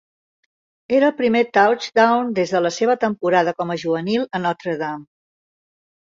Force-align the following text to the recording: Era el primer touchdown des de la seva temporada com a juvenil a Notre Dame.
Era 0.99 1.09
el 1.11 1.19
primer 1.19 1.41
touchdown 1.57 2.31
des 2.39 2.55
de 2.57 2.63
la 2.67 2.73
seva 2.79 2.97
temporada 3.05 3.55
com 3.61 3.75
a 3.75 3.79
juvenil 3.83 4.27
a 4.39 4.43
Notre 4.49 4.77
Dame. 4.83 5.07